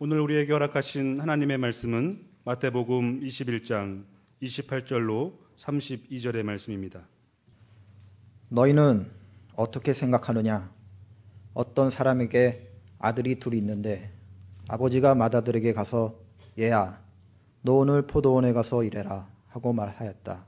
[0.00, 4.04] 오늘 우리에게 허락하신 하나님의 말씀은 마태복음 21장
[4.42, 7.06] 28절로 32절의 말씀입니다.
[8.48, 9.08] 너희는
[9.54, 10.68] 어떻게 생각하느냐?
[11.54, 14.12] 어떤 사람에게 아들이 둘이 있는데
[14.66, 16.18] 아버지가 맏아들에게 가서
[16.58, 17.00] 얘야,
[17.62, 20.44] 너 오늘 포도원에 가서 일해라 하고 말하였다.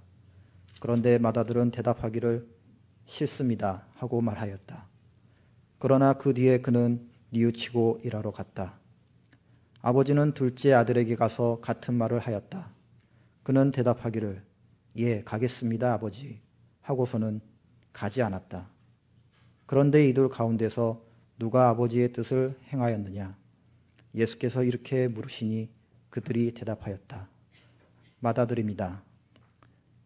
[0.80, 2.48] 그런데 맏아들은 대답하기를
[3.04, 4.88] 싫습니다 하고 말하였다.
[5.78, 8.80] 그러나 그 뒤에 그는 뉘우치고 일하러 갔다.
[9.86, 12.72] 아버지는 둘째 아들에게 가서 같은 말을 하였다.
[13.44, 14.42] 그는 대답하기를
[14.96, 16.40] 예, 가겠습니다, 아버지.
[16.80, 17.40] 하고서는
[17.92, 18.68] 가지 않았다.
[19.64, 21.04] 그런데 이들 가운데서
[21.38, 23.36] 누가 아버지의 뜻을 행하였느냐?
[24.16, 25.70] 예수께서 이렇게 물으시니
[26.10, 27.28] 그들이 대답하였다.
[28.18, 29.04] 맏아들입니다.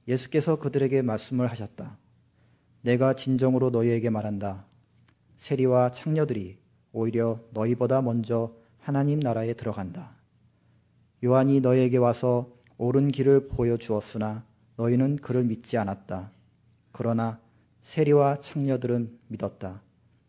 [0.06, 1.96] 예수께서 그들에게 말씀을 하셨다.
[2.82, 4.66] 내가 진정으로 너희에게 말한다.
[5.38, 6.58] 세리와 창녀들이
[6.92, 10.16] 오히려 너희보다 먼저 하나님 나라에 들어간다.
[11.22, 14.44] 요한이 너희에게 와서 옳은 길을 보여주었으나
[14.76, 16.32] 너희는 그를 믿지 않았다.
[16.92, 17.38] 그러나
[17.82, 19.82] 세리와 창녀들은 믿었다.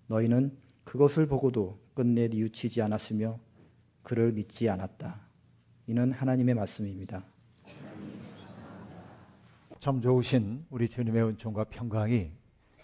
[0.08, 3.40] 너희는 그것을 보고도 끝내 뉘우치지 않았으며
[4.04, 5.22] 그를 믿지 않았다.
[5.88, 7.24] 이는 하나님의 말씀입니다.
[9.80, 12.32] 참 좋으신 우리 주님의 은총과 평강이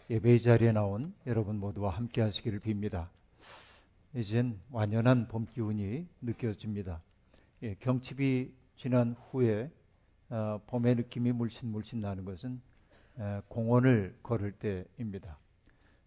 [0.10, 3.08] 예배의 자리에 나온 여러분 모두와 함께 하시기를 빕니다.
[4.14, 7.02] 이젠 완연한 봄 기운이 느껴집니다.
[7.64, 9.70] 예, 경칩이 지난 후에
[10.30, 12.62] 어, 봄의 느낌이 물씬 물씬 나는 것은
[13.18, 15.38] 어, 공원을 걸을 때입니다.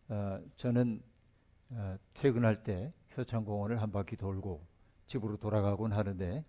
[0.08, 1.02] 어, 저는
[1.70, 4.64] 어, 퇴근할 때 효창공원을 한 바퀴 돌고
[5.06, 6.44] 집으로 돌아가곤 하는데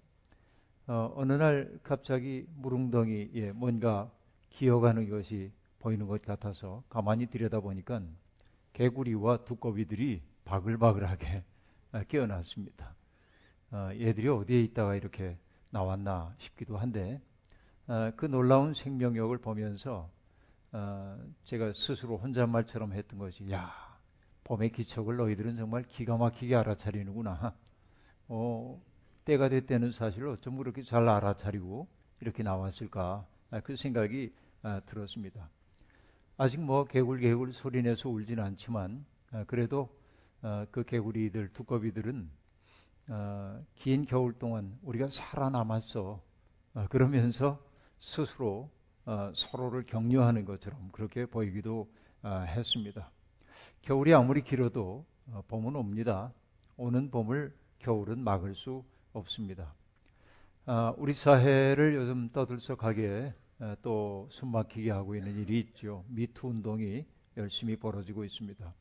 [0.88, 4.10] 어, 어느 날 갑자기 무릉덩이에 뭔가
[4.50, 8.02] 기어가는 것이 보이는 것 같아서 가만히 들여다보니까
[8.74, 10.22] 개구리와 두꺼비들이
[10.52, 11.44] 바글바글하게
[11.94, 12.94] 어, 깨어났습니다.
[13.72, 15.38] 어, 얘들이 어디에 있다가 이렇게
[15.70, 17.22] 나왔나 싶기도 한데
[17.88, 20.10] 어, 그 놀라운 생명력을 보면서
[21.46, 23.72] 제가 스스로 혼잣말처럼 했던 것이 야
[24.44, 27.54] 봄의 기척을 너희들은 정말 기가 막히게 알아차리는구나.
[28.28, 28.82] 어,
[29.24, 31.88] 때가 됐다는 사실을 어쩜 그렇게 잘 알아차리고
[32.20, 33.26] 이렇게 나왔을까
[33.64, 34.34] 그 생각이
[34.86, 35.50] 들었습니다.
[36.38, 39.06] 아직 뭐 개굴개굴 소리내서 울진 않지만
[39.48, 40.01] 그래도
[40.44, 42.30] 어, 그 개구리들, 두꺼비들은
[43.10, 46.22] 어, 긴 겨울 동안 우리가 살아남았어.
[46.74, 47.60] 어, 그러면서
[48.00, 48.70] 스스로
[49.06, 51.92] 어, 서로를 격려하는 것처럼 그렇게 보이기도
[52.24, 53.12] 어, 했습니다.
[53.82, 56.34] 겨울이 아무리 길어도 어, 봄은 옵니다.
[56.78, 59.74] 오는 봄을 겨울은 막을 수 없습니다.
[60.98, 63.34] 우리 사회를 요즘 떠들썩하게
[63.82, 66.06] 또 숨막히게 하고 있는 일이 있죠.
[66.08, 68.74] 미투 운동이 열심히 벌어지고 있습니다.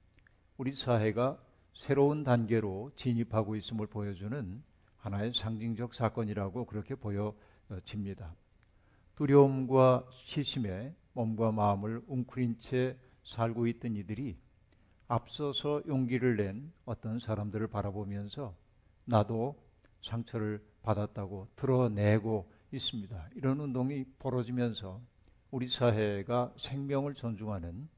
[0.59, 1.39] 우리 사회가
[1.75, 4.63] 새로운 단계로 진입하고 있음을 보여주는
[4.99, 8.35] 하나의 상징적 사건이라고 그렇게 보여집니다.
[9.17, 14.37] 두려움과 시심에 몸과 마음을 웅크린 채 살고 있던 이들이
[15.09, 18.55] 앞서서 용기를 낸 어떤 사람들을 바라보면서
[19.05, 19.57] 나도
[20.03, 23.29] 상처를 받았다고 드러내고 있습니다.
[23.35, 25.01] 이런 운동이 벌어지면서
[25.51, 27.89] 우리 사회가 생명을 존중하는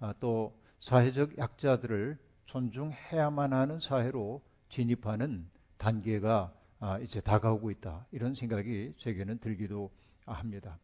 [0.00, 8.06] 아, 또 사회적 약자들을 존중해야만 하는 사회로 진입하는 단계가 아, 이제 다가오고 있다.
[8.10, 9.90] 이런 생각이 제게는 들기도
[10.24, 10.78] 합니다.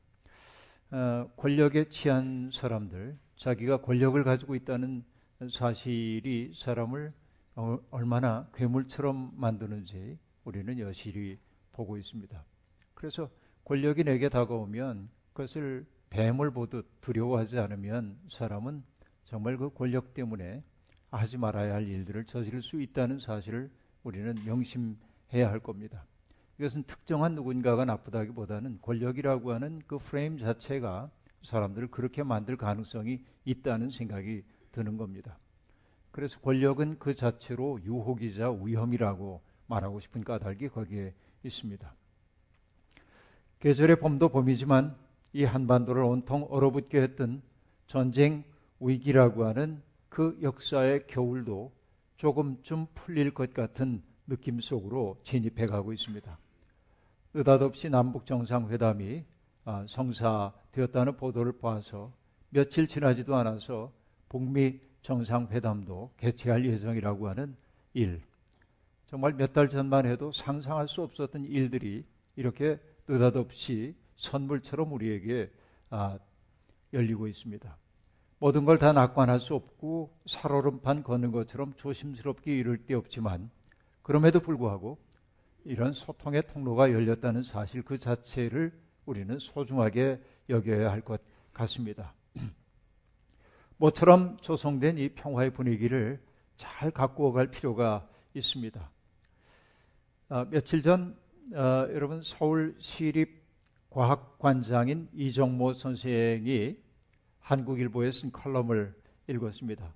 [0.91, 5.04] 어, 권력에 취한 사람들, 자기가 권력을 가지고 있다는
[5.50, 7.12] 사실이 사람을
[7.56, 11.38] 어, 얼마나 괴물처럼 만드는지 우리는 여실히
[11.72, 12.44] 보고 있습니다.
[12.94, 13.31] 그래서
[13.64, 18.84] 권력이 내게 다가오면 그것을 뱀을 보듯 두려워하지 않으면 사람은
[19.25, 20.62] 정말 그 권력 때문에
[21.16, 23.70] 하지 말아야 할 일들을 저지를 수 있다는 사실을
[24.02, 26.04] 우리는 명심해야 할 겁니다.
[26.58, 31.10] 이것은 특정한 누군가가 나쁘다기보다는 권력이라고 하는 그 프레임 자체가
[31.42, 35.38] 사람들을 그렇게 만들 가능성이 있다는 생각이 드는 겁니다.
[36.10, 41.12] 그래서 권력은 그 자체로 유혹이자 위험이라고 말하고 싶은 까닭이 거기에
[41.43, 41.94] 있습니다.
[43.58, 44.96] 계절의 봄도 봄이지만
[45.32, 47.43] 이 한반도를 온통 얼어붙게 했던
[47.87, 48.44] 전쟁
[48.78, 49.82] 위기라고 하는
[50.14, 51.72] 그 역사의 겨울도
[52.19, 56.38] 조금쯤 풀릴 것 같은 느낌 속으로 진입해 가고 있습니다.
[57.34, 59.25] 느닷없이 남북 정상회담이
[59.64, 62.12] 아, 성사되었다는 보도를 봐서
[62.50, 63.90] 며칠 지나지도 않아서
[64.28, 67.56] 북미 정상회담도 개최할 예정이라고 하는
[67.94, 68.22] 일.
[69.08, 72.05] 정말 몇 달 전만 해도 상상할 수 없었던 일들이
[72.37, 72.78] 이렇게
[73.08, 75.50] 느닷없이 선물처럼 우리에게
[75.90, 76.20] 아,
[76.93, 77.76] 열리고 있습니다.
[78.38, 83.50] 모든 걸 다 낙관할 수 없고 살얼음판 걷는 것처럼 조심스럽게 이룰 데 없지만
[84.02, 84.98] 그럼에도 불구하고
[85.64, 88.72] 이런 소통의 통로가 열렸다는 사실 그 자체를
[89.06, 90.20] 우리는 소중하게
[90.50, 91.20] 여겨야 할 것
[91.52, 92.12] 같습니다.
[93.78, 96.20] 모처럼 조성된 이 평화의 분위기를
[96.56, 98.90] 잘 갖고 갈 필요가 있습니다.
[100.28, 101.16] 아, 며칠 전
[101.54, 103.42] 아, 여러분 서울 시립
[103.90, 106.83] 과학관장인 이정모 선생이
[107.44, 108.94] 한국일보에 쓴 컬럼을
[109.29, 109.93] 읽었습니다.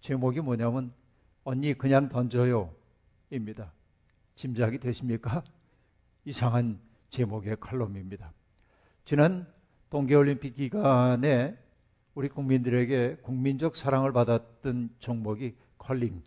[0.00, 0.92] 제목이 뭐냐면
[1.42, 2.74] 언니 그냥 던져요
[3.30, 3.72] 입니다.
[4.34, 5.42] 짐작이 되십니까?
[6.26, 6.78] 이상한
[7.08, 8.32] 제목의 칼럼입니다.
[9.06, 9.50] 지난
[9.88, 11.58] 동계올림픽 기간에
[12.14, 16.20] 우리 국민들에게 국민적 사랑을 받았던 종목이 컬링이죠.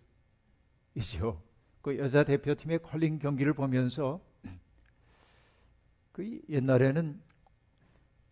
[1.82, 4.20] 그 여자 대표팀의 컬링 경기를 보면서
[6.12, 7.29] 그 옛날에는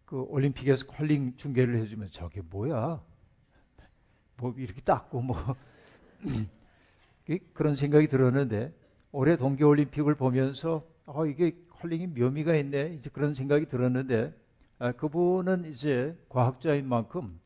[0.08, 3.00] 그 올림픽에서 컬링 중계를 해주면 저게 뭐야?
[4.38, 5.38] 뭐 이렇게 닦고 뭐
[7.54, 8.74] 그런 생각이 들었는데
[9.12, 14.34] 올해 동계올림픽을 보면서 어, 이게 컬링이 묘미가 있네 이제 그런 생각이 들었는데
[14.80, 17.40] 아, 그분은 이제 과학자인 만큼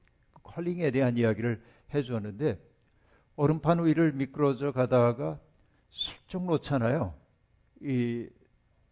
[0.44, 1.62] 컬링에 대한 이야기를
[1.94, 2.58] 해주었는데
[3.36, 5.38] 얼음판 위를 미끄러져 가다가
[5.90, 7.14] 슬쩍 놓잖아요.
[7.82, 8.30] 이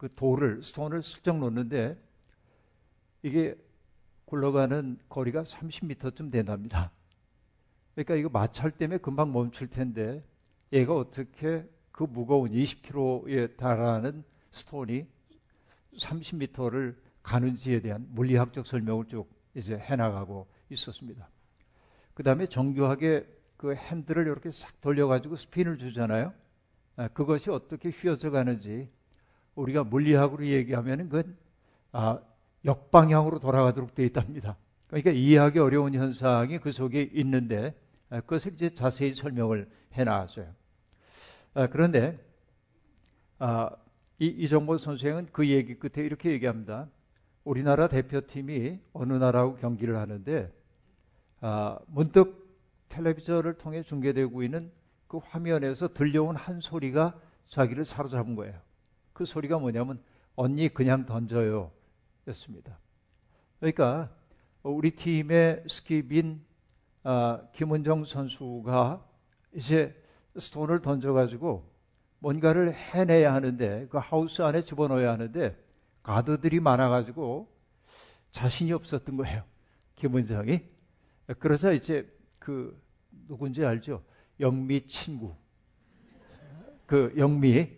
[0.00, 1.94] 그 돌을 스톤을 슬쩍 놓는데
[3.22, 3.56] 이게
[4.26, 6.90] 굴러가는 거리가 30m쯤 된답니다.
[7.94, 10.24] 그러니까 이거 마찰 때문에 금방 멈출 텐데
[10.72, 15.06] 얘가 어떻게 그 무거운 20kg에 달하는 스톤이
[15.96, 21.28] 30m를 가는지에 대한 물리학적 설명을 쭉 이제 해나가고 있었습니다.
[22.14, 23.26] 그 다음에 정교하게
[23.56, 26.32] 그 핸들을 이렇게 싹 돌려가지고 스핀을 주잖아요.
[26.96, 28.88] 아, 그것이 어떻게 휘어져 가는지
[29.54, 31.36] 우리가 물리학으로 얘기하면 그건
[31.92, 32.20] 아,
[32.64, 34.56] 역방향으로 돌아가도록 되어 있답니다.
[34.86, 37.74] 그러니까 이해하기 어려운 현상이 그 속에 있는데
[38.10, 40.52] 아, 그것을 이제 자세히 설명을 해 나왔어요.
[41.54, 42.18] 아, 그런데
[43.38, 43.70] 아,
[44.18, 46.88] 이, 이정모 선생은 그 얘기 끝에 이렇게 얘기합니다.
[47.44, 50.52] 우리나라 대표팀이 어느 나라하고 경기를 하는데
[51.40, 52.58] 아, 문득
[52.88, 54.70] 텔레비전을 통해 중계되고 있는
[55.06, 57.18] 그 화면에서 들려온 한 소리가
[57.48, 58.58] 자기를 사로잡은 거예요.
[59.12, 60.02] 그 소리가 뭐냐면
[60.36, 61.72] 언니 그냥 던져요
[62.28, 62.78] 였습니다.
[63.58, 64.10] 그러니까
[64.62, 66.40] 우리 팀의 스킵인
[67.02, 69.06] 아, 김은정 선수가
[69.54, 69.94] 이제
[70.38, 71.68] 스톤을 던져가지고
[72.18, 75.56] 뭔가를 해내야 하는데 그 하우스 안에 집어넣어야 하는데
[76.02, 77.50] 가드들이 많아가지고
[78.32, 79.42] 자신이 없었던 거예요.
[79.96, 80.60] 김은정이.
[81.38, 82.80] 그래서 이제 그
[83.26, 84.02] 누군지 알죠?
[84.38, 85.34] 영미 친구.
[86.86, 87.70] 그 영미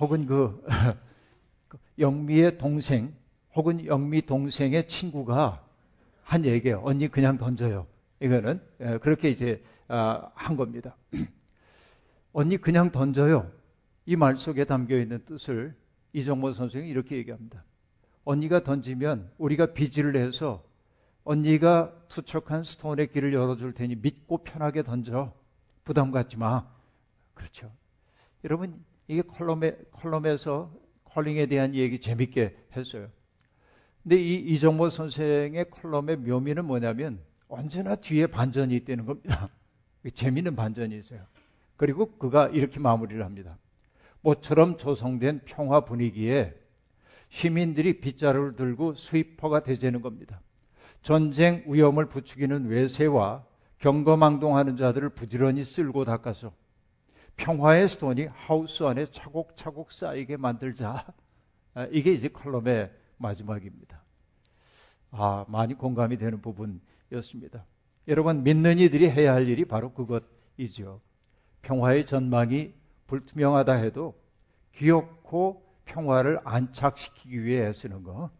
[0.00, 0.64] 혹은 그
[1.98, 3.14] 영미의 동생
[3.54, 5.62] 혹은 영미 동생의 친구가
[6.22, 6.80] 한 얘기예요.
[6.84, 7.86] 언니 그냥 던져요.
[8.20, 10.96] 이거는 예, 그렇게 이제 아, 한 겁니다.
[12.32, 13.50] 언니 그냥 던져요.
[14.06, 15.74] 이 말 속에 담겨 있는 뜻을
[16.12, 17.64] 이정모 선생이 이렇게 얘기합니다.
[18.24, 20.62] 언니가 던지면 우리가 비질을 해서
[21.24, 25.32] 언니가 투척한 스톤의 길을 열어줄 테니 믿고 편하게 던져.
[25.84, 26.66] 부담 갖지 마.
[27.34, 27.70] 그렇죠.
[28.44, 30.72] 여러분, 이게 컬럼에, 컬럼에서
[31.04, 33.08] 컬링에 대한 얘기 재밌게 했어요.
[34.04, 39.48] 근데 이 이정모 선생의 컬럼의 묘미는 뭐냐면 언제나 뒤에 반전이 있다는 겁니다.
[40.14, 41.20] 재미있는 반전이 있어요.
[41.76, 43.56] 그리고 그가 이렇게 마무리를 합니다.
[44.20, 46.54] 모처럼 조성된 평화 분위기에
[47.30, 50.40] 시민들이 빗자루를 들고 스위퍼가 되자는 겁니다.
[51.02, 53.44] 전쟁 위험을 부추기는 외세와
[53.78, 56.52] 경거망동하는 자들을 부지런히 쓸고 닦아서
[57.36, 61.06] 평화의 스톤이 하우스 안에 차곡차곡 쌓이게 만들자.
[61.74, 64.03] 아, 이게 이제 컬럼의 마지막입니다.
[65.16, 67.64] 아, 많이 공감이 되는 부분이었습니다.
[68.08, 71.00] 여러분, 믿는 이들이 해야 할 일이 바로 그것이죠.
[71.62, 72.72] 평화의 전망이
[73.06, 74.20] 불투명하다 해도
[74.74, 78.30] 귀엽고 평화를 안착시키기 위해 애쓰는 거.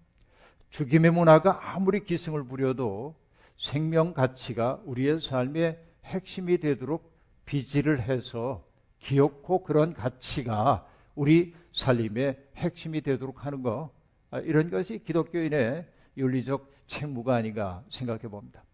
[0.70, 3.14] 죽임의 문화가 아무리 기승을 부려도
[3.56, 7.14] 생명 가치가 우리의 삶의 핵심이 되도록
[7.44, 8.66] 비지를 해서
[8.98, 13.92] 귀엽고 그런 가치가 우리 살림의 핵심이 되도록 하는 거.
[14.30, 18.64] 아, 이런 것이 기독교인의 윤리적 책무가 아닌가 생각해 봅니다.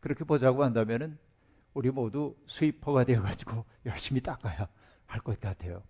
[0.00, 1.18] 그렇게 보자고 한다면은
[1.74, 4.68] 우리 모두 스위퍼가 되어가지고 열심히 닦아야
[5.06, 5.82] 할 것 같아요.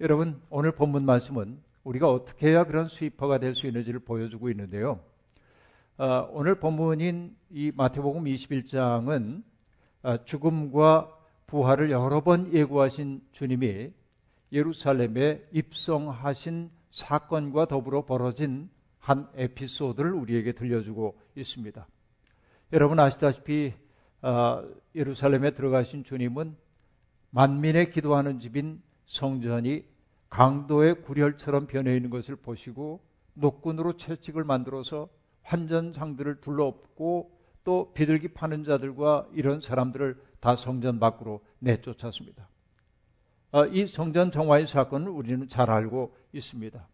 [0.00, 5.00] 여러분, 오늘 본문 말씀은 우리가 어떻게 해야 그런 스위퍼가 될 수 있는지를 보여주고 있는데요.
[5.98, 9.42] 어, 오늘 본문인 이 마태복음 21장은
[10.02, 11.12] 어, 죽음과
[11.46, 13.92] 부활을 여러 번 예고하신 주님이
[14.52, 18.68] 예루살렘에 입성하신 사건과 더불어 벌어진
[19.06, 21.86] 한 에피소드를 우리에게 들려주고 있습니다.
[22.72, 23.72] 여러분 아시다시피
[24.20, 24.64] 어,
[24.96, 26.56] 예루살렘에 들어가신 주님은
[27.30, 29.84] 만민의 기도하는 집인 성전이
[30.28, 33.00] 강도의 구렬처럼 변해 있는 것을 보시고
[33.34, 35.08] 노끈으로 채찍을 만들어서
[35.42, 37.30] 환전상들을 둘러엎고
[37.62, 42.48] 또 비둘기 파는 자들과 이런 사람들을 다 성전 밖으로 내쫓았습니다.
[43.52, 46.88] 아, 이 성전 정화의 사건을 우리는 잘 알고 있습니다.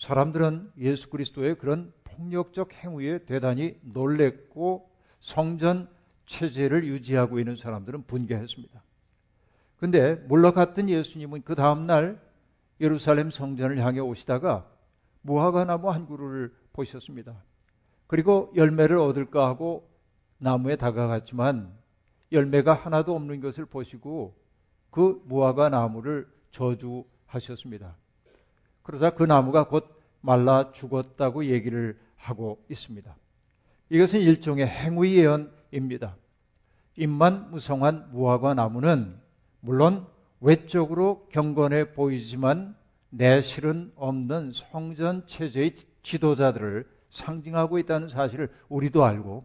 [0.00, 4.90] 사람들은 예수 그리스도의 그런 폭력적 행위에 대단히 놀랬고
[5.20, 5.90] 성전
[6.24, 8.82] 체제를 유지하고 있는 사람들은 분개했습니다.
[9.76, 12.18] 근데 물러갔던 예수님은 그 다음날
[12.80, 14.66] 예루살렘 성전을 향해 오시다가
[15.20, 17.44] 무화과 나무 한 그루를 보셨습니다.
[18.06, 19.86] 그리고 열매를 얻을까 하고
[20.38, 21.76] 나무에 다가갔지만
[22.32, 24.34] 열매가 하나도 없는 것을 보시고
[24.90, 27.96] 그 무화과 나무를 저주하셨습니다.
[28.82, 29.88] 그러자 그 나무가 곧
[30.20, 33.14] 말라 죽었다고 얘기를 하고 있습니다.
[33.90, 36.16] 이것은 일종의 행위 예언입니다.
[36.96, 39.18] 입만 무성한 무화과 나무는
[39.60, 40.06] 물론
[40.40, 42.76] 외적으로 경건해 보이지만
[43.10, 49.44] 내실은 없는 성전 체제의 지도자들을 상징하고 있다는 사실을 우리도 알고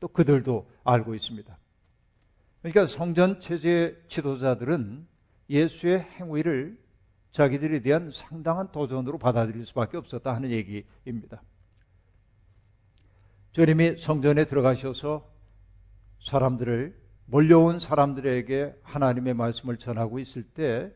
[0.00, 1.58] 또 그들도 알고 있습니다.
[2.60, 5.06] 그러니까 성전 체제 지도자들은
[5.48, 6.78] 예수의 행위를
[7.36, 11.42] 자기들에 대한 상당한 도전으로 받아들일 수밖에 없었다 하는 얘기입니다.
[13.52, 15.30] 주님이 성전에 들어가셔서
[16.24, 20.90] 사람들을 몰려온 사람들에게 하나님의 말씀을 전하고 있을 때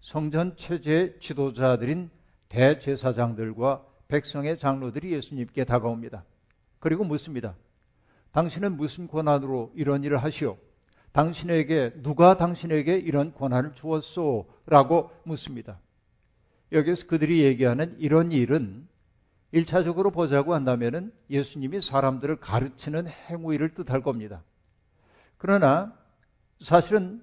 [0.00, 2.08] 성전 체제 지도자들인
[2.48, 6.24] 대제사장들과 백성의 장로들이 예수님께 다가옵니다.
[6.78, 7.54] 그리고 묻습니다.
[8.32, 10.56] 당신은 무슨 권한으로 이런 일을 하시오?
[11.16, 14.46] 당신에게 누가 당신에게 이런 권한을 주었소?
[14.66, 15.80] 라고 묻습니다.
[16.72, 18.86] 여기서 그들이 얘기하는 이런 일은
[19.54, 24.42] 1차적으로 보자고 한다면 예수님이 사람들을 가르치는 행위를 뜻할 겁니다.
[25.38, 25.94] 그러나
[26.60, 27.22] 사실은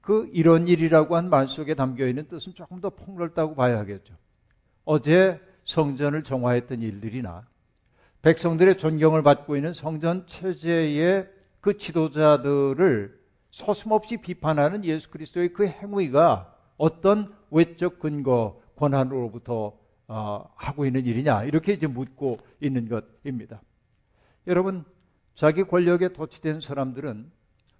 [0.00, 4.14] 그 이런 일이라고 한 말 속에 담겨 있는 뜻은 조금 더 폭넓다고 봐야 하겠죠.
[4.84, 7.46] 어제 성전을 정화했던 일들이나
[8.22, 11.28] 백성들의 존경을 받고 있는 성전 체제의
[11.64, 13.18] 그 지도자들을
[13.50, 19.72] 서슴없이 비판하는 예수 그리스도의 그 행위가 어떤 외적 근거, 권한으로부터
[20.06, 23.62] 어, 하고 있는 일이냐 이렇게 이제 묻고 있는 것입니다.
[24.46, 24.84] 여러분
[25.34, 27.32] 자기 권력에 도취된 사람들은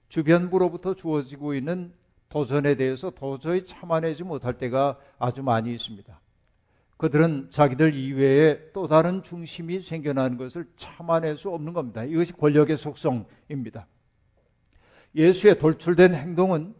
[0.09, 1.93] 주변부로부터 주어지고 있는
[2.31, 6.19] 도전에 대해서 도저히 참아내지 못할 때가 아주 많이 있습니다.
[7.05, 12.03] 그들은 자기들 이외에 또 다른 중심이 생겨나는 것을 참아낼 수 없는 겁니다.
[12.03, 13.87] 이것이 권력의 속성입니다.
[15.15, 16.75] 예수의 돌출된 행동은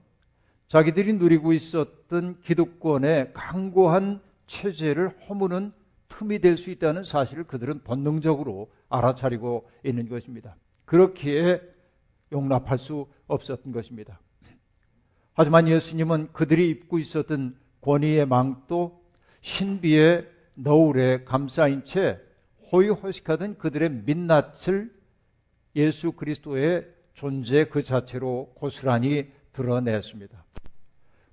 [0.69, 5.75] 자기들이 누리고 있었던 기득권의 강고한 체제를 허무는
[6.09, 10.57] 틈이 될 수 있다는 사실을 그들은 본능적으로 알아차리고 있는 것입니다.
[10.87, 11.61] 그렇기에
[12.33, 14.23] 용납할 수 없었던 것입니다.
[15.35, 19.04] 하지만 예수님은 그들이 입고 있었던 권위의 망도
[19.45, 22.19] 신비의 너울에 감싸인 채
[22.73, 24.91] 호의호식하던 그들의 민낯을
[25.77, 30.43] 예수 그리스도의 존재 그 자체로 고스란히 드러냈습니다.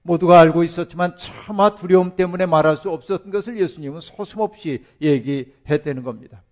[0.01, 6.43] 모두가 알고 있었지만 차마 두려움 때문에 말할 수 없었던 것을 예수님은 소슴없이 얘기했다는 겁니다.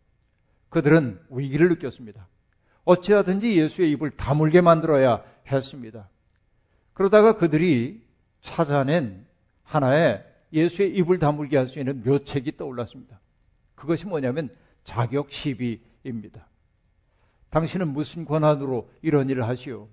[0.70, 2.26] 그들은 위기를 느꼈습니다.
[2.86, 6.08] 어찌하든지 예수의 입을 다물게 만들어야 했습니다.
[6.94, 8.02] 그러다가 그들이
[8.40, 9.26] 찾아낸
[9.64, 13.20] 하나의 예수의 입을 다물게 할 수 있는 묘책이 떠올랐습니다.
[13.76, 14.50] 그것이 뭐냐면
[14.84, 16.48] 자격 시비입니다.
[17.50, 19.88] 당신은 무슨 권한으로 이런 일을 하시오?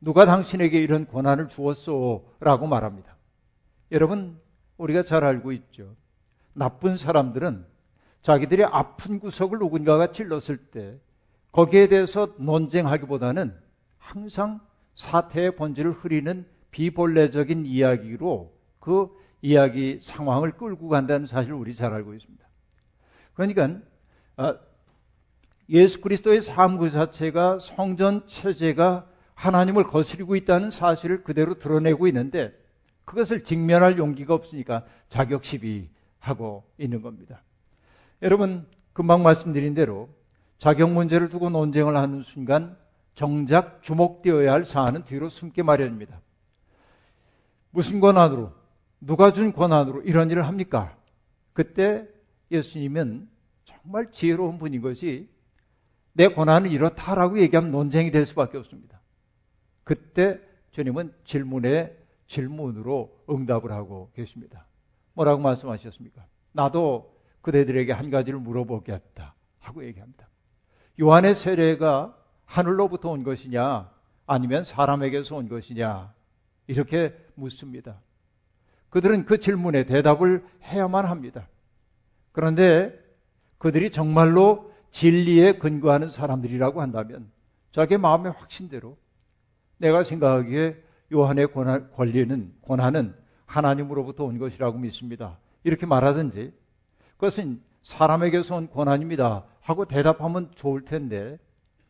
[0.00, 2.32] 누가 당신에게 이런 권한을 주었소?
[2.40, 3.16] 라고 말합니다.
[3.92, 4.38] 여러분,
[4.76, 5.94] 우리가 잘 알고 있죠.
[6.52, 7.64] 나쁜 사람들은
[8.22, 10.98] 자기들의 아픈 구석을 누군가가 찔렀을 때
[11.52, 13.54] 거기에 대해서 논쟁하기보다는
[13.98, 14.60] 항상
[14.94, 19.08] 사태의 본질을 흐리는 비본래적인 이야기로 그
[19.44, 22.42] 이야기 상황을 끌고 간다는 사실을 우리 잘 알고 있습니다.
[23.34, 23.78] 그러니까
[24.38, 24.56] 아,
[25.68, 32.58] 예수 그리스도의 삶 그 자체가 성전 체제가 하나님을 거스리고 있다는 사실을 그대로 드러내고 있는데
[33.04, 37.42] 그것을 직면할 용기가 없으니까 자격 시비하고 있는 겁니다.
[38.22, 40.08] 여러분 금방 말씀드린 대로
[40.56, 42.78] 자격 문제를 두고 논쟁을 하는 순간
[43.14, 46.18] 정작 주목되어야 할 사안은 뒤로 숨게 마련입니다.
[47.72, 48.63] 무슨 권한으로
[49.06, 50.96] 누가 준 권한으로 이런 일을 합니까?
[51.52, 52.08] 그때
[52.50, 53.28] 예수님은
[53.64, 55.28] 정말 지혜로운 분인 것이
[56.12, 59.00] 내 권한은 이렇다라고 얘기하면 논쟁이 될 수밖에 없습니다.
[59.82, 61.96] 그때 주님은 질문에
[62.26, 64.66] 질문으로 응답을 하고 계십니다.
[65.12, 66.24] 뭐라고 말씀하셨습니까?
[66.52, 70.28] 나도 그대들에게 한 가지를 물어보겠다 하고 얘기합니다.
[71.00, 73.90] 요한의 세례가 하늘로부터 온 것이냐
[74.26, 76.14] 아니면 사람에게서 온 것이냐
[76.66, 78.00] 이렇게 묻습니다.
[78.94, 81.48] 그들은 그 질문에 대답을 해야만 합니다.
[82.30, 82.96] 그런데
[83.58, 87.28] 그들이 정말로 진리에 근거하는 사람들이라고 한다면
[87.72, 88.96] 자기 마음의 확신대로
[89.78, 90.80] 내가 생각하기에
[91.12, 95.38] 요한의 권한, 권리는 권한은 하나님으로부터 온 것이라고 믿습니다.
[95.64, 96.52] 이렇게 말하든지
[97.16, 101.40] 그것은 사람에게서 온 권한입니다 하고 대답하면 좋을 텐데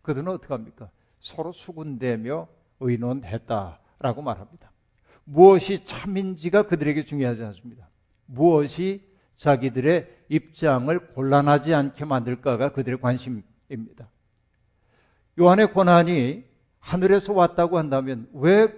[0.01, 0.89] 그들은 어떻게 합니까?
[1.21, 2.49] 서로 수군대며
[2.81, 4.74] 의논했다라고 말합니다.
[5.25, 7.89] 무엇이 참인지가 그들에게 중요하지 않습니다.
[8.27, 14.09] 무엇이 자기들의 입장을 곤란하지 않게 만들까가 그들의 관심입니다.
[15.39, 16.45] 요한의 고난이
[16.79, 18.73] 하늘에서 왔다고 한다면 왜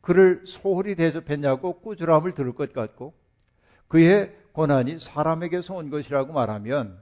[0.00, 3.12] 그를 소홀히 대접했냐고 꾸지람을 들을 것 같고
[3.88, 6.98] 그의 고난이 사람에게서 온 것이라고 말하면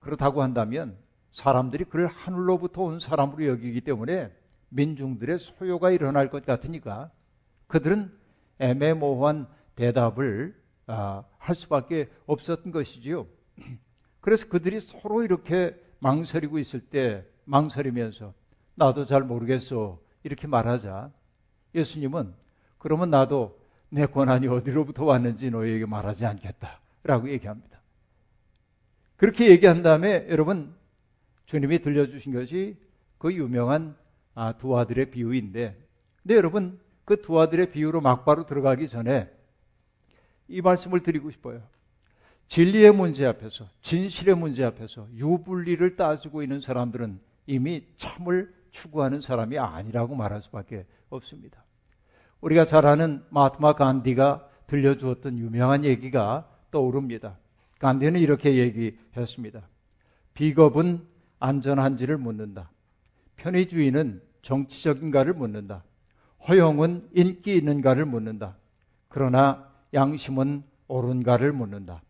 [0.00, 0.96] 그렇다고 한다면
[1.30, 4.30] 사람들이 그를 하늘로부터 온 사람으로 여기기 때문에
[4.68, 7.10] 민중들의 소요가 일어날 것 같으니까
[7.68, 8.12] 그들은
[8.62, 10.54] 애매모호한 대답을
[10.86, 13.26] 아, 할 수밖에 없었던 것이지요.
[14.20, 18.34] 그래서 그들이 서로 이렇게 망설이고 있을 때 망설이면서
[18.74, 21.10] 나도 잘 모르겠어 이렇게 말하자
[21.74, 22.34] 예수님은
[22.78, 27.80] 그러면 나도 내 권한이 어디로부터 왔는지 너희에게 말하지 않겠다라고 얘기합니다.
[29.16, 30.74] 그렇게 얘기한 다음에 여러분
[31.46, 32.76] 주님이 들려주신 것이
[33.18, 33.96] 그 유명한
[34.34, 35.76] 아, 두 아들의 비유인데
[36.22, 36.80] 근데 여러분
[37.12, 39.30] 그 두 아들의 비유로 막바로 들어가기 전에
[40.48, 41.62] 이 말씀을 드리고 싶어요.
[42.48, 50.14] 진리의 문제 앞에서, 진실의 문제 앞에서 유불리를 따지고 있는 사람들은 이미 참을 추구하는 사람이 아니라고
[50.14, 51.64] 말할 수밖에 없습니다.
[52.40, 57.38] 우리가 잘 아는 마트마 간디가 들려주었던 유명한 얘기가 떠오릅니다.
[57.78, 59.68] 간디는 이렇게 얘기했습니다.
[60.34, 61.06] 비겁은
[61.38, 62.70] 안전한지를 묻는다.
[63.36, 65.84] 편의주의는 정치적인가를 묻는다.
[66.48, 68.56] 허용은 인기 있는가를 묻는다.
[69.08, 72.02] 그러나 양심은 옳은가를 묻는다.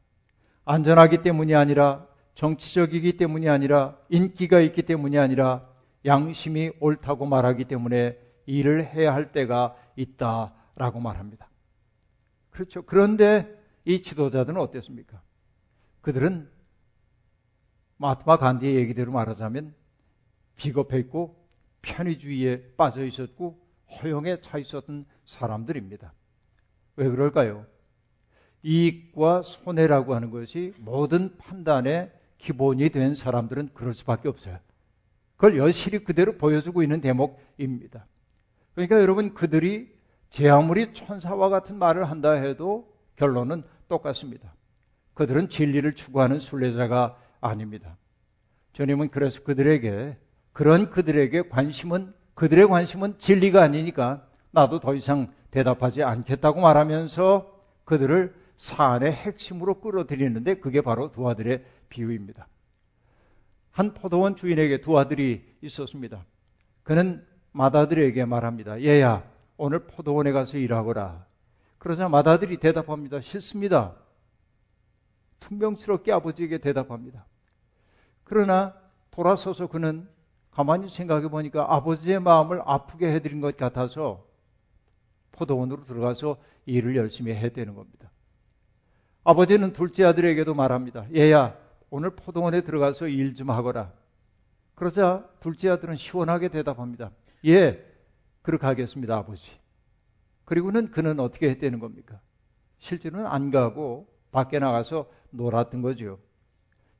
[0.64, 5.68] 안전하기 때문이 아니라 정치적이기 때문이 아니라 인기가 있기 때문이 아니라
[6.04, 11.48] 양심이 옳다고 말하기 때문에 일을 해야 할 때가 있다라고 말합니다.
[12.50, 12.82] 그렇죠.
[12.82, 15.20] 그런데 이 지도자들은 어땠습니까?
[16.00, 16.50] 그들은
[17.98, 19.74] 마트마 간디의 얘기대로 말하자면
[20.56, 21.36] 비겁했고
[21.82, 23.61] 편의주의에 빠져 있었고
[24.00, 26.12] 허용에 차 있었던 사람들입니다.
[26.96, 27.66] 왜 그럴까요?
[28.62, 34.58] 이익과 손해라고 하는 것이 모든 판단의 기본이 된 사람들은 그럴 수밖에 없어요.
[35.36, 38.06] 그걸 여실히 그대로 보여주고 있는 대목입니다.
[38.74, 39.92] 그러니까 여러분 그들이
[40.30, 44.54] 제 아무리 천사와 같은 말을 한다 해도 결론은 똑같습니다.
[45.14, 47.98] 그들은 진리를 추구하는 순례자가 아닙니다.
[48.72, 50.16] 주님은 그래서 그들에게
[50.52, 57.52] 그런 그들에게 관심은 그들의 관심은 진리가 아니니까 나도 더 이상 대답하지 않겠다고 말하면서
[57.84, 62.46] 그들을 사안의 핵심으로 끌어들이는데 그게 바로 두 아들의 비유입니다.
[63.70, 66.24] 한 포도원 주인에게 두 아들이 있었습니다.
[66.82, 68.82] 그는 맏아들에게 말합니다.
[68.82, 69.24] 얘야,
[69.56, 71.26] 오늘 포도원에 가서 일하거라.
[71.78, 73.20] 그러자 맏아들이 대답합니다.
[73.20, 73.94] 싫습니다.
[75.40, 77.26] 퉁명스럽게 아버지에게 대답합니다.
[78.24, 78.74] 그러나
[79.10, 80.08] 돌아서서 그는
[80.52, 84.24] 가만히 생각해 보니까 아버지의 마음을 아프게 해드린 것 같아서
[85.32, 86.36] 포도원으로 들어가서
[86.66, 88.10] 일을 열심히 해야 되는 겁니다.
[89.24, 91.06] 아버지는 둘째 아들에게도 말합니다.
[91.14, 91.56] 얘야,
[91.90, 93.92] 오늘 포도원에 들어가서 일 좀 하거라.
[94.74, 97.12] 그러자 둘째 아들은 시원하게 대답합니다.
[97.46, 97.84] 예,
[98.42, 99.50] 그렇게 하겠습니다, 아버지.
[100.44, 102.20] 그리고는 그는 어떻게 했다는 겁니까?
[102.78, 106.18] 실제로는 안 가고 밖에 나가서 놀았던 거죠.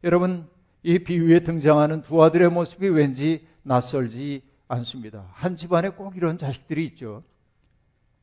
[0.05, 0.49] 여러분,
[0.83, 5.29] 이 비유에 등장하는 두 아들의 모습이 왠지 낯설지 않습니다.
[5.33, 7.23] 한 집안에 꼭 이런 자식들이 있죠.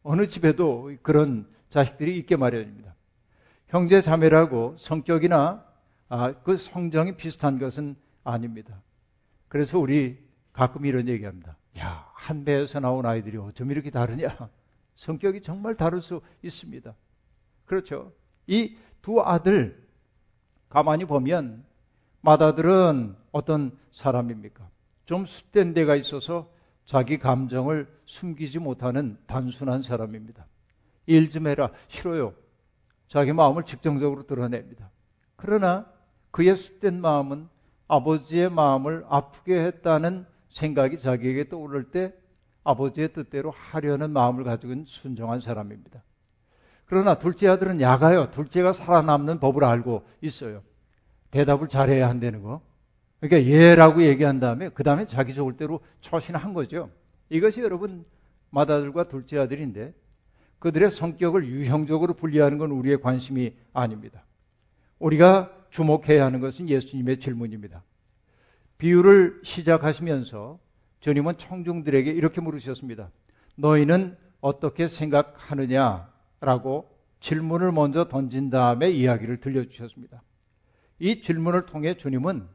[0.04, 2.96] 어느 집에도 그런 자식들이 있게 마련입니다.
[3.68, 5.66] 형제 자매라고 성격이나
[6.10, 8.82] 아, 그 성정이 비슷한 것은 아닙니다.
[9.48, 10.18] 그래서 우리
[10.52, 11.56] 가끔 이런 얘기합니다.
[11.78, 14.50] 야, 한 배에서 나온 아이들이 어쩜 이렇게 다르냐?
[14.96, 16.94] 성격이 정말 다를 수 있습니다.
[17.66, 18.12] 그렇죠.
[18.48, 19.88] 이 두 아들,
[20.68, 21.66] 가만히 보면,
[22.22, 24.68] 맏아들은 어떤 사람입니까?
[25.06, 26.50] 좀 숫된 데가 있어서
[26.86, 30.46] 자기 감정을 숨기지 못하는 단순한 사람입니다.
[31.06, 31.72] 일 좀 해라.
[31.88, 32.34] 싫어요.
[33.08, 34.92] 자기 마음을 직접적으로 드러냅니다.
[35.36, 35.86] 그러나
[36.32, 37.48] 그의 숫된 마음은
[37.88, 42.14] 아버지의 마음을 아프게 했다는 생각이 자기에게 떠오를 때
[42.64, 46.04] 아버지의 뜻대로 하려는 마음을 가지고 있는 순종한 사람입니다.
[46.86, 48.30] 그러나 둘째 아들은 야가요.
[48.32, 50.62] 둘째가 살아남는 법을 알고 있어요.
[51.32, 52.62] 대답을 잘해야 한다는 거.
[53.20, 56.90] 그러니까 예라고 얘기한 다음에 그 다음에 자기 좋을 대로 처신한 거죠.
[57.30, 58.06] 이것이 여러분
[58.50, 59.94] 맏아들과 둘째 아들인데
[60.60, 64.26] 그들의 성격을 유형적으로 분리하는 건 우리의 관심이 아닙니다.
[65.00, 67.84] 우리가 주목해야 하는 것은 예수님의 질문입니다.
[68.78, 70.60] 비유를 시작하시면서
[71.00, 73.12] 주님은 청중들에게 이렇게 물으셨습니다.
[73.56, 76.10] 너희는 어떻게 생각하느냐라고
[77.20, 80.24] 질문을 먼저 던진 다음에 이야기를 들려주셨습니다.
[81.00, 82.48] 이 질문을 통해 주님은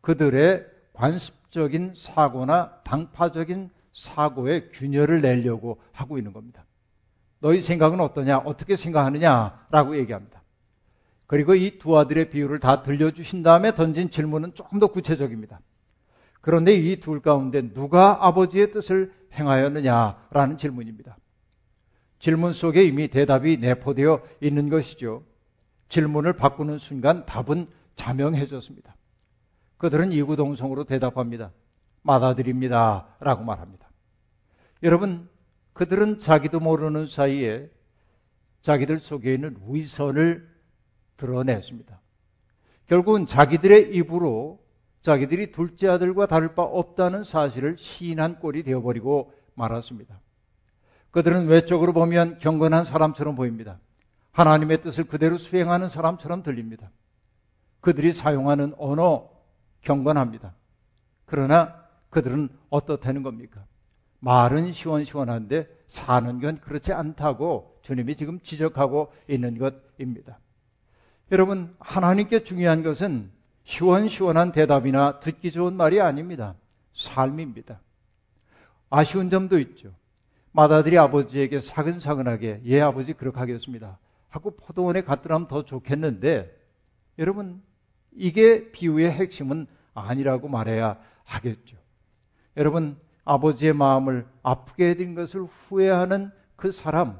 [0.00, 6.64] 그들의 관습적인 사고나 당파적인 사고에 균열을 내려고 하고 있는 겁니다.
[7.40, 8.38] 너희 생각은 어떠냐?
[8.38, 9.66] 어떻게 생각하느냐?
[9.70, 10.42] 라고 얘기합니다.
[11.26, 15.60] 그리고 이 두 아들의 비유를 다 들려주신 다음에 던진 질문은 조금 더 구체적입니다.
[16.40, 21.16] 그런데 이 둘 가운데 누가 아버지의 뜻을 행하였느냐라는 질문입니다.
[22.18, 25.24] 질문 속에 이미 대답이 내포되어 있는 것이죠.
[25.88, 28.96] 질문을 바꾸는 순간 답은 자명해졌습니다.
[29.78, 31.52] 그들은 이구동성으로 대답합니다.
[32.02, 33.16] 맞아드립니다.
[33.20, 33.88] 라고 말합니다.
[34.82, 35.28] 여러분,
[35.72, 37.70] 그들은 자기도 모르는 사이에
[38.62, 40.48] 자기들 속에 있는 위선을
[41.16, 42.00] 드러냈습니다.
[42.86, 44.62] 결국은 자기들의 입으로
[45.02, 50.20] 자기들이 둘째 아들과 다를 바 없다는 사실을 시인한 꼴이 되어버리고 말았습니다.
[51.10, 53.78] 그들은 외적으로 보면 경건한 사람처럼 보입니다.
[54.32, 56.90] 하나님의 뜻을 그대로 수행하는 사람처럼 들립니다.
[57.82, 59.28] 그들이 사용하는 언어
[59.82, 60.54] 경건합니다.
[61.26, 63.64] 그러나 그들은 어떻다는 겁니까?
[64.20, 70.38] 말은 시원시원한데 사는 건 그렇지 않다고 주님이 지금 지적하고 있는 것입니다.
[71.32, 73.30] 여러분, 하나님께 중요한 것은
[73.64, 76.54] 시원시원한 대답이나 듣기 좋은 말이 아닙니다.
[76.94, 77.80] 삶입니다.
[78.90, 79.92] 아쉬운 점도 있죠.
[80.52, 83.98] 마다들이 아버지에게 사근사근하게 예 아버지 그렇게 하겠습니다.
[84.28, 86.54] 하고 포도원에 갔더라면 더 좋겠는데
[87.18, 87.62] 여러분
[88.14, 91.76] 이게 비유의 핵심은 아니라고 말해야 하겠죠.
[92.56, 97.18] 여러분 아버지의 마음을 아프게 해드린 것을 후회하는 그 사람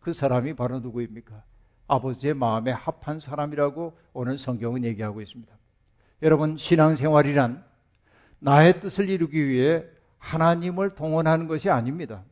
[0.00, 1.42] 그 사람이 바로 누구입니까?
[1.88, 5.52] 아버지의 마음에 합한 사람이라고 오늘 성경은 얘기하고 있습니다.
[6.22, 7.64] 여러분 신앙생활이란
[8.38, 9.84] 나의 뜻을 이루기 위해
[10.18, 12.24] 하나님을 동원하는 것이 아닙니다.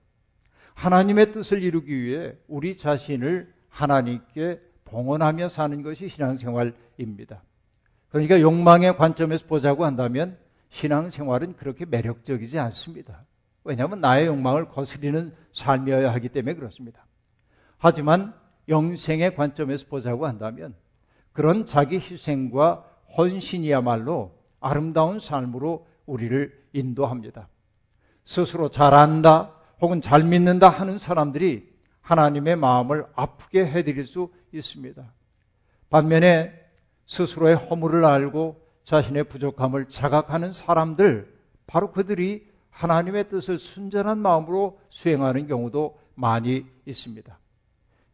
[0.75, 7.43] 하나님의 뜻을 이루기 위해 우리 자신을 하나님께 봉헌하며 사는 것이 신앙생활입니다.
[8.15, 10.39] 그러니까 욕망의 관점에서 보자고 한다면
[10.71, 13.25] 신앙생활은 그렇게 매력적이지 않습니다.
[13.65, 17.05] 왜냐하면 나의 욕망을 거스리는 삶이어야 하기 때문에 그렇습니다.
[17.77, 18.33] 하지만
[18.69, 20.77] 영생의 관점에서 보자고 한다면
[21.33, 27.49] 그런 자기 희생과 헌신이야말로 아름다운 삶으로 우리를 인도합니다.
[28.25, 31.69] 스스로 잘한다, 혹은 잘 믿는다 하는 사람들이
[32.01, 35.05] 하나님의 마음을 아프게 해드릴 수 있습니다.
[35.91, 36.64] 반면에
[37.07, 41.33] 스스로의 허물을 알고 자신의 부족함을 자각하는 사람들,
[41.67, 47.39] 바로 그들이 하나님의 뜻을 순전한 마음으로 수행하는 경우도 많이 있습니다.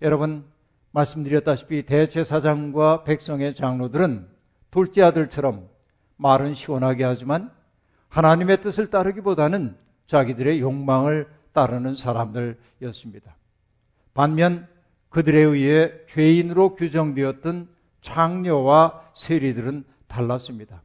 [0.02, 0.44] 여러분,
[0.92, 4.28] 말씀드렸다시피 대제사장과 백성의 장로들은
[4.70, 5.68] 둘째 아들처럼
[6.16, 7.50] 말은 시원하게 하지만
[8.08, 9.76] 하나님의 뜻을 따르기보다는
[10.06, 13.36] 자기들의 욕망을 따르는 사람들이었습니다.
[14.14, 14.68] 반면
[15.08, 17.68] 그들에 의해 죄인으로 규정되었던
[18.00, 20.82] 장녀와 세리들은 달랐습니다.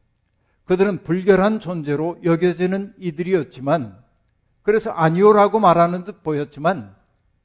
[0.66, 3.98] 그들은 불결한 존재로 여겨지는 이들이었지만
[4.64, 6.96] 그래서 아니오라고 말하는 듯 보였지만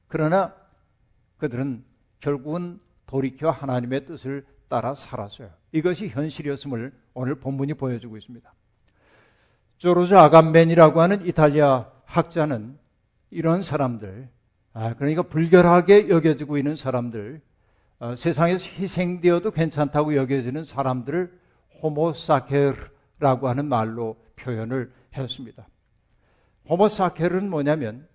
[0.07, 0.53] 그러나
[1.37, 1.83] 그들은
[2.19, 5.49] 결국은 돌이켜 하나님의 뜻을 따라 살았어요.
[5.71, 8.53] 이것이 현실이었음을 오늘 본문이 보여주고 있습니다.
[9.77, 12.77] 조르조 아감벤이라고 하는 이탈리아 학자는
[13.31, 14.29] 이런 사람들,
[14.73, 17.41] 아, 그러니까 불결하게 여겨지고 있는 사람들,
[18.01, 21.39] 어, 세상에서 희생되어도 괜찮다고 여겨지는 사람들을
[21.83, 25.67] 호모사케르라고 하는 말로 표현을 했습니다.
[26.67, 28.07] 호모사케르는 뭐냐면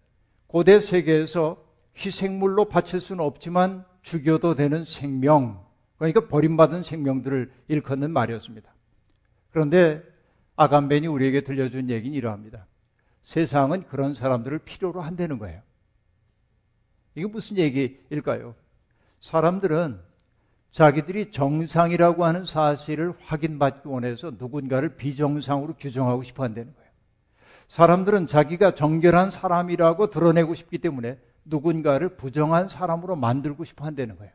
[0.48, 1.64] 고대 세계에서
[1.96, 5.64] 희생물로 바칠 수는 없지만 죽여도 되는 생명,
[5.98, 8.68] 그러니까 버림받은 생명들을 일컫는 말이었습니다.
[9.52, 10.02] 그런데
[10.56, 12.66] 아감벤이 우리에게 들려준 얘기는 이러합니다.
[13.22, 15.62] 세상은 그런 사람들을 필요로 한다는 거예요.
[17.14, 18.56] 이게 무슨 얘기일까요?
[19.20, 20.00] 사람들은
[20.72, 26.90] 자기들이 정상이라고 하는 사실을 확인받기 원해서 누군가를 비정상으로 규정하고 싶어 한다는 거예요.
[27.68, 34.32] 사람들은 자기가 정결한 사람이라고 드러내고 싶기 때문에 누군가를 부정한 사람으로 만들고 싶어 한다는 거예요.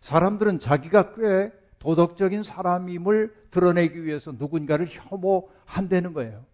[0.00, 6.44] 사람들은 자기가 꽤 도덕적인 사람임을 드러내기 위해서 누군가를 혐오한다는 거예요.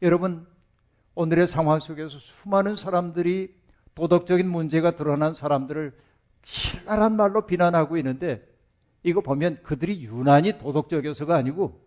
[0.00, 0.46] 여러분,
[1.14, 3.54] 오늘의 상황 속에서 수많은 사람들이
[3.94, 5.92] 도덕적인 문제가 드러난 사람들을
[6.44, 8.46] 신랄한 말로 비난하고 있는데
[9.02, 11.84] 이거 보면 그들이 유난히 도덕적이어서가 아니고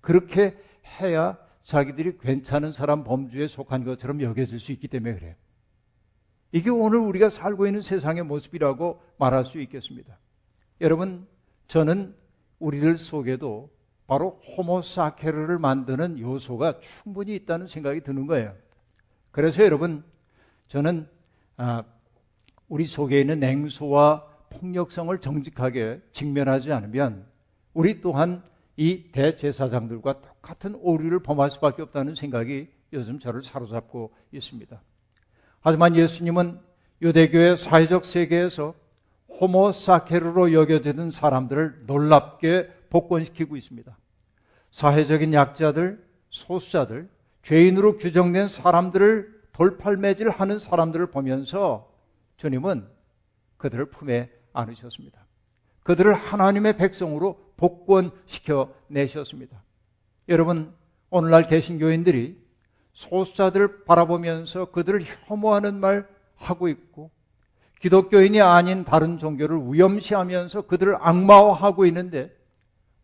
[0.00, 0.56] 그렇게
[1.00, 5.34] 해야 자기들이 괜찮은 사람 범주에 속한 것처럼 여겨질 수 있기 때문에 그래요.
[6.52, 10.18] 이게 오늘 우리가 살고 있는 세상의 모습이라고 말할 수 있겠습니다.
[10.80, 11.26] 여러분,
[11.68, 12.14] 저는
[12.58, 13.70] 우리들 속에도
[14.06, 18.54] 바로 호모사케르를 만드는 요소가 충분히 있다는 생각이 드는 거예요.
[19.30, 20.02] 그래서 여러분,
[20.66, 21.08] 저는
[21.56, 21.84] 아,
[22.70, 27.26] 우리 속에 있는 냉소와 폭력성을 정직하게 직면하지 않으면
[27.74, 28.42] 우리 또한
[28.76, 34.80] 이 대제사장들과 똑같은 오류를 범할 수밖에 없다는 생각이 요즘 저를 사로잡고 있습니다.
[35.60, 36.60] 하지만 예수님은
[37.02, 38.74] 유대교의 사회적 세계에서
[39.28, 43.96] 호모 사케르로 여겨지던 사람들을 놀랍게 복권시키고 있습니다.
[44.70, 47.08] 사회적인 약자들, 소수자들,
[47.42, 51.89] 죄인으로 규정된 사람들을 돌팔매질 하는 사람들을 보면서
[52.40, 52.88] 주님은
[53.58, 55.26] 그들을 품에 안으셨습니다.
[55.82, 59.62] 그들을 하나님의 백성으로 복권시켜 내셨습니다.
[60.28, 60.72] 여러분,
[61.10, 62.40] 오늘날 개신교인들이
[62.94, 67.10] 소수자들을 바라보면서 그들을 혐오하는 말 하고 있고
[67.80, 72.34] 기독교인이 아닌 다른 종교를 위험시하면서 그들을 악마화하고 있는데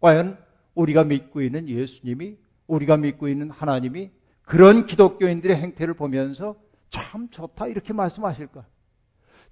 [0.00, 0.38] 과연
[0.74, 4.10] 우리가 믿고 있는 예수님이 우리가 믿고 있는 하나님이
[4.42, 6.56] 그런 기독교인들의 행태를 보면서
[6.88, 8.64] 참 좋다 이렇게 말씀하실까?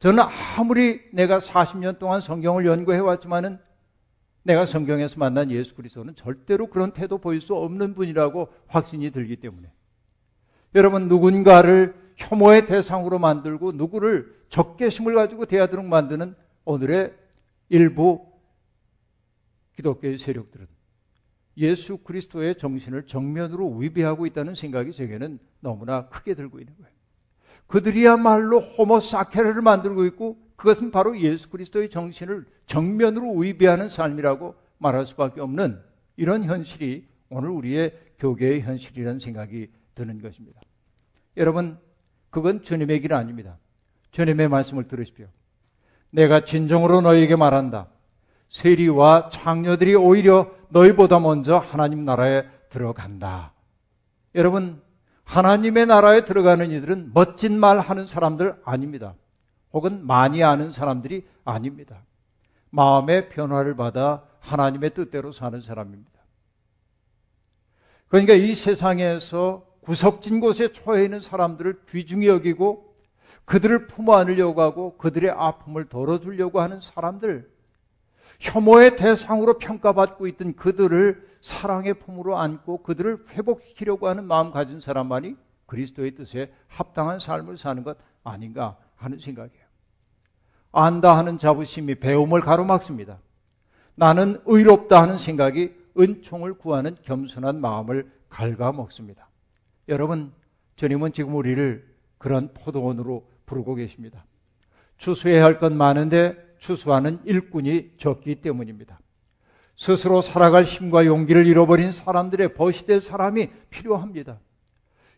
[0.05, 0.23] 저는
[0.59, 3.59] 아무리 내가 40년 동안 성경을 연구해 왔지만은
[4.43, 9.73] 내가 성경에서 만난 예수 그리스도는 절대로 그런 태도 보일 수 없는 분이라고 확신이 들기 때문에
[10.75, 16.35] 여러분 누군가를 혐오의 대상으로 만들고 누구를 적개심을 가지고 대하도록 만드는
[16.67, 17.15] 오늘의
[17.71, 18.31] 일부
[19.77, 20.67] 기독교의 세력들은
[21.57, 26.94] 예수 그리스도의 정신을 정면으로 위배하고 있다는 생각이 제게는 너무나 크게 들고 있는 거예요.
[27.67, 35.81] 그들이야말로 호모사케르를 만들고 있고 그것은 바로 예수 그리스도의 정신을 정면으로 위배하는 삶이라고 말할 수밖에 없는
[36.17, 40.61] 이런 현실이 오늘 우리의 교계의 현실이라는 생각이 드는 것입니다.
[41.37, 41.79] 여러분,
[42.31, 43.59] 그건 주님의 길 아닙니다.
[44.13, 45.27] 주님의 말씀을 들으십시오.
[46.11, 47.89] 내가 진정으로 너희에게 말한다.
[48.49, 53.53] 세리와 창녀들이 오히려 너희보다 먼저 하나님 나라에 들어간다.
[54.37, 54.81] 여러분,
[55.25, 59.15] 하나님의 나라에 들어가는 이들은 멋진 말 하는 사람들 아닙니다.
[59.73, 62.03] 혹은 많이 아는 사람들이 아닙니다.
[62.71, 66.11] 마음의 변화를 받아 하나님의 뜻대로 사는 사람입니다.
[68.09, 72.95] 그러니까 이 세상에서 구석진 곳에 처해 있는 사람들을 귀중히 여기고
[73.45, 77.51] 그들을 품어 안으려고 하고 그들의 아픔을 덜어주려고 하는 사람들,
[78.45, 85.35] 혐오의 대상으로 평가받고 있던 그들을 사랑의 품으로 안고 그들을 회복시키려고 하는 마음 가진 사람만이
[85.67, 89.65] 그리스도의 뜻에 합당한 삶을 사는 것 아닌가 하는 생각이에요.
[90.73, 93.19] 안다 하는 자부심이 배움을 가로막습니다.
[93.95, 99.29] 나는 의롭다 하는 생각이 은총을 구하는 겸손한 마음을 갉아먹습니다.
[99.89, 100.33] 여러분,
[100.77, 104.25] 주님은 지금 우리를 그런 포도원으로 부르고 계십니다.
[104.99, 108.99] 추수해야 할 것 많은데 추수하는 일꾼이 적기 때문입니다.
[109.77, 114.39] 스스로 살아갈 힘과 용기를 잃어버린 사람들의 벗이 될 사람이 필요합니다.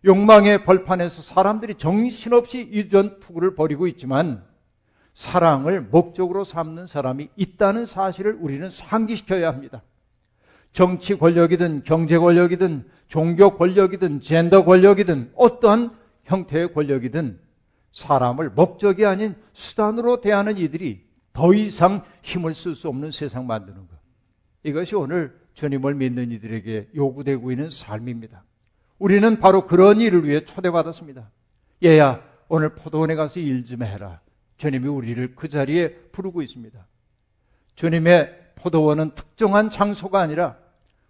[0.04, 4.44] 욕망의 벌판에서 사람들이 정신없이 이전 투구를 벌이고 있지만
[5.14, 9.82] 사랑을 목적으로 삼는 사람이 있다는 사실을 우리는 상기시켜야 합니다.
[10.72, 17.38] 정치 권력이든 경제 권력이든 종교 권력이든 젠더 권력이든 어떠한 형태의 권력이든
[17.92, 21.05] 사람을 목적이 아닌 수단으로 대하는 이들이
[21.36, 23.88] 더 이상 힘을 쓸 수 없는 세상 만드는 것.
[24.62, 28.42] 이것이 오늘 주님을 믿는 이들에게 요구되고 있는 삶입니다.
[28.98, 31.30] 우리는 바로 그런 일을 위해 초대받았습니다.
[31.84, 34.22] 얘야, 오늘 포도원에 가서 일 좀 해라.
[34.56, 36.86] 주님이 우리를 그 자리에 부르고 있습니다.
[37.74, 40.56] 주님의 포도원은 특정한 장소가 아니라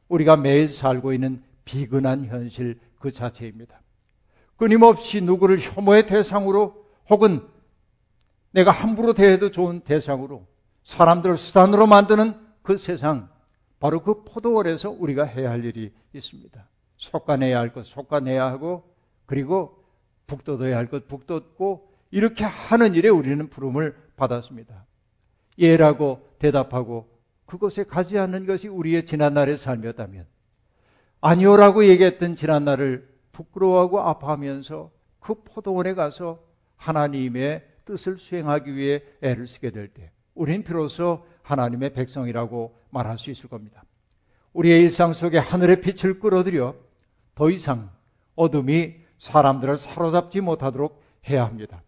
[0.09, 3.81] 우리가 매일 살고 있는 비근한 현실 그 자체입니다.
[4.57, 7.47] 끊임없이 누구를 혐오의 대상으로 혹은
[8.57, 10.47] 내가 함부로 대해도 좋은 대상으로
[10.85, 13.29] 사람들을 수단으로 만드는 그 세상,
[13.79, 16.67] 바로 그 포도원에서 우리가 해야 할 일이 있습니다.
[16.97, 18.95] 솎아내야 할것 솎아내야 하고
[19.27, 19.85] 그리고
[20.27, 24.87] 북돋아야 할 것 북돋고 이렇게 하는 일에 우리는 부름을 받았습니다.
[25.59, 27.11] 예라고 대답하고
[27.45, 30.25] 그곳에 가지 않는 것이 우리의 지난날의 삶이었다면
[31.21, 34.91] 아니오라고 얘기했던 지난날을 부끄러워하고 아파하면서
[35.21, 36.41] 그 포도원에 가서
[36.77, 43.49] 하나님의 뜻을 수행하기 위해 애를 쓰게 될 때, 우린 비로소 하나님의 백성이라고 말할 수 있을
[43.49, 43.85] 겁니다.
[44.53, 46.77] 우리의 일상 속에 하늘의 빛을 끌어들여
[47.35, 47.91] 더 이상
[48.35, 51.83] 어둠이 사람들을 사로잡지 못하도록 해야 합니다.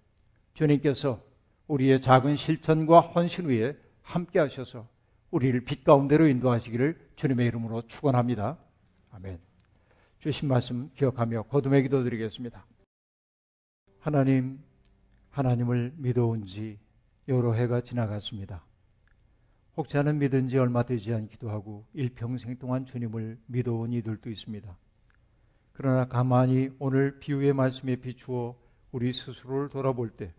[0.55, 1.21] 주님께서
[1.67, 4.89] 우리의 작은 실천과 헌신 위에 함께 하셔서
[5.31, 8.57] 우리를 빛 가운데로 인도하시기를 주님의 이름으로 축원합니다.
[9.11, 9.39] 아멘.
[10.19, 12.65] 주신 말씀 기억하며 거듭의 기도 드리겠습니다.
[14.01, 14.61] 하나님,
[15.31, 16.79] 하나님을 믿어온 지
[17.29, 18.65] 여러 해가 지나갔습니다.
[19.77, 24.77] 혹자는 믿은 지 얼마 되지 않기도 하고 일평생 동안 주님을 믿어온 이들도 있습니다.
[25.73, 28.57] 그러나 가만히 오늘 비유의 말씀에 비추어
[28.91, 30.35] 우리 스스로를 돌아볼 때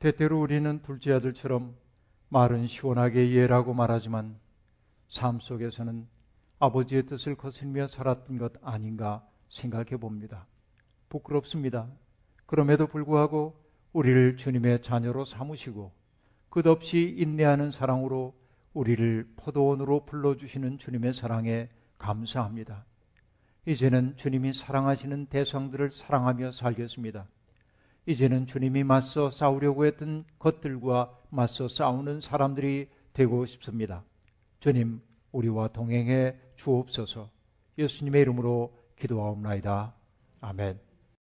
[0.00, 1.76] 때때로 우리는 둘째 아들처럼
[2.30, 4.36] 말은 시원하게 이해라고 말하지만
[5.08, 6.06] 삶 속에서는
[6.58, 10.46] 아버지의 뜻을 거슬며 살았던 것 아닌가 생각해 봅니다.
[11.08, 11.88] 부끄럽습니다.
[12.46, 15.92] 그럼에도 불구하고 우리를 주님의 자녀로 삼으시고
[16.50, 18.34] 끝없이 인내하는 사랑으로
[18.72, 22.84] 우리를 포도원으로 불러주시는 주님의 사랑에 감사합니다.
[23.66, 27.26] 이제는 주님이 사랑하시는 대상들을 사랑하며 살겠습니다.
[28.06, 34.04] 이제는 주님이 맞서 싸우려고 했던 것들과 맞서 싸우는 사람들이 되고 싶습니다.
[34.60, 37.30] 주님, 우리와 동행해 주옵소서
[37.76, 39.94] 예수님의 이름으로 기도하옵나이다.
[40.40, 40.87] 아멘.